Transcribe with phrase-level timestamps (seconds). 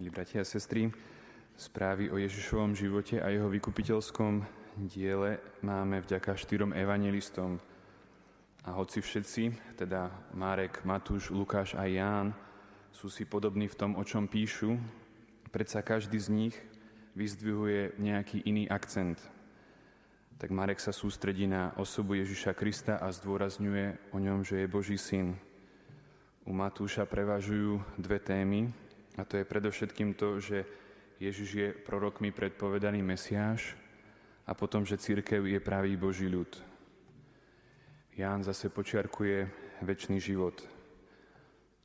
[0.00, 0.88] Milí bratia a sestry,
[1.60, 4.40] správy o Ježišovom živote a jeho vykupiteľskom
[4.88, 7.60] diele máme vďaka štyrom evangelistom.
[8.64, 12.32] A hoci všetci, teda Marek, Matúš, Lukáš a Ján,
[12.88, 14.80] sú si podobní v tom, o čom píšu,
[15.52, 16.56] predsa každý z nich
[17.12, 19.20] vyzdvihuje nejaký iný akcent.
[20.40, 24.96] Tak Marek sa sústredí na osobu Ježiša Krista a zdôrazňuje o ňom, že je Boží
[24.96, 25.36] syn.
[26.48, 28.72] U Matúša prevažujú dve témy,
[29.20, 30.64] a to je predovšetkým to, že
[31.20, 33.76] Ježiš je prorokmi predpovedaný Mesiáš
[34.48, 36.48] a potom, že církev je pravý Boží ľud.
[38.16, 39.44] Ján zase počiarkuje
[39.84, 40.64] väčší život.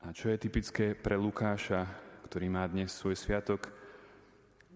[0.07, 1.83] A čo je typické pre Lukáša,
[2.23, 3.67] ktorý má dnes svoj sviatok,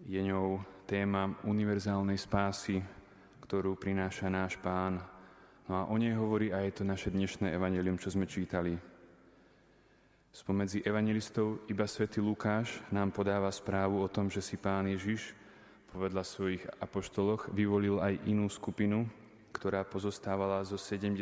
[0.03, 2.83] je ňou téma univerzálnej spásy,
[3.39, 4.99] ktorú prináša náš pán.
[5.71, 8.75] No a o nej hovorí aj to naše dnešné evanelium, čo sme čítali.
[10.29, 15.33] Spomedzi evangelistov iba svätý Lukáš nám podáva správu o tom, že si pán Ježiš
[15.89, 19.09] povedla svojich apoštoloch vyvolil aj inú skupinu,
[19.49, 21.17] ktorá pozostávala zo 70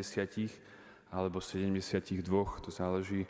[1.07, 2.19] alebo 72,
[2.59, 3.23] to záleží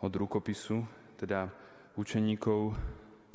[0.00, 0.80] od rukopisu,
[1.20, 1.52] teda
[2.00, 2.72] učeníkov,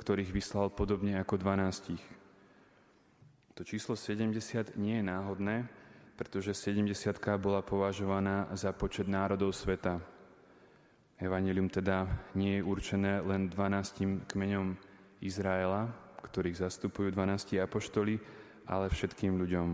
[0.01, 1.93] ktorých vyslal podobne ako 12.
[3.53, 5.69] To číslo 70 nie je náhodné,
[6.17, 6.89] pretože 70
[7.37, 10.01] bola považovaná za počet národov sveta.
[11.21, 14.75] Evangelium teda nie je určené len 12 kmeňom
[15.21, 15.87] Izraela,
[16.25, 18.17] ktorých zastupujú 12 apoštoli,
[18.65, 19.69] ale všetkým ľuďom.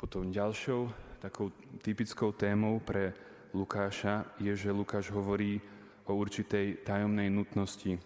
[0.00, 0.88] Potom ďalšou
[1.20, 1.52] takou
[1.84, 3.12] typickou témou pre
[3.52, 5.60] Lukáša je, že Lukáš hovorí
[6.08, 8.00] o určitej tajomnej nutnosti.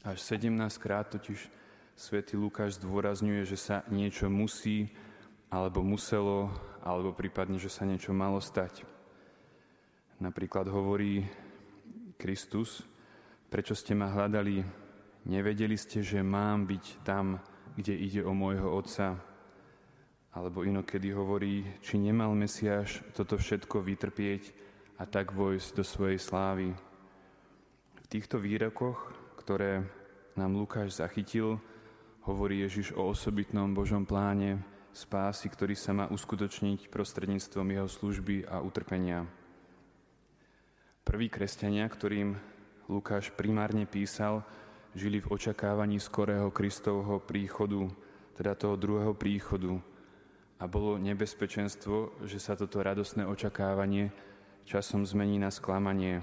[0.00, 1.50] Až 17 krát totiž
[1.92, 4.88] svätý Lukáš zdôrazňuje, že sa niečo musí,
[5.52, 6.48] alebo muselo,
[6.80, 8.86] alebo prípadne, že sa niečo malo stať.
[10.20, 11.24] Napríklad hovorí
[12.20, 12.84] Kristus,
[13.48, 14.60] prečo ste ma hľadali,
[15.24, 17.40] nevedeli ste, že mám byť tam,
[17.72, 19.16] kde ide o môjho Otca.
[20.36, 24.52] Alebo inokedy hovorí, či nemal Mesiáš toto všetko vytrpieť
[25.00, 26.68] a tak vojsť do svojej slávy.
[27.96, 29.88] V týchto výrokoch, ktoré
[30.36, 31.56] nám Lukáš zachytil,
[32.28, 34.60] hovorí Ježiš o osobitnom Božom pláne
[34.92, 39.39] spásy, ktorý sa má uskutočniť prostredníctvom jeho služby a utrpenia.
[41.10, 42.38] Prví kresťania, ktorým
[42.86, 44.46] Lukáš primárne písal,
[44.94, 47.90] žili v očakávaní skorého Kristovho príchodu,
[48.38, 49.82] teda toho druhého príchodu.
[50.62, 54.14] A bolo nebezpečenstvo, že sa toto radosné očakávanie
[54.62, 56.22] časom zmení na sklamanie,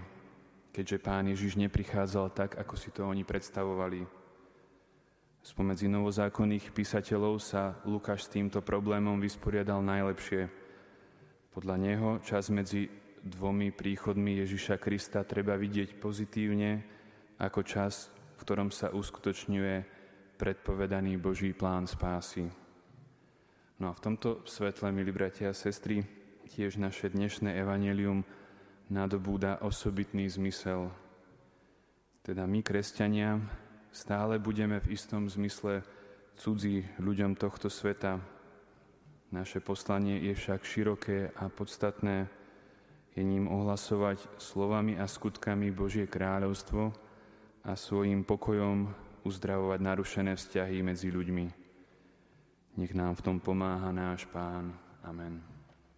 [0.71, 4.07] keďže pán Ježiš neprichádzal tak, ako si to oni predstavovali.
[5.43, 10.47] Spomedzi novozákonných písateľov sa Lukáš s týmto problémom vysporiadal najlepšie.
[11.51, 12.87] Podľa neho čas medzi
[13.23, 16.83] dvomi príchodmi Ježiša Krista treba vidieť pozitívne
[17.37, 19.75] ako čas, v ktorom sa uskutočňuje
[20.37, 22.45] predpovedaný Boží plán spásy.
[23.77, 26.01] No a v tomto svetle, milí bratia a sestry,
[26.49, 28.25] tiež naše dnešné evanelium
[28.89, 30.89] nadobúda osobitný zmysel.
[32.25, 33.37] Teda my, kresťania,
[33.93, 35.85] stále budeme v istom zmysle
[36.37, 38.21] cudzí ľuďom tohto sveta.
[39.33, 42.31] Naše poslanie je však široké a podstatné,
[43.17, 46.93] je ním ohlasovať slovami a skutkami Božie kráľovstvo
[47.65, 48.93] a svojim pokojom
[49.25, 51.45] uzdravovať narušené vzťahy medzi ľuďmi.
[52.77, 54.69] Nech nám v tom pomáha náš Pán.
[55.01, 55.56] Amen.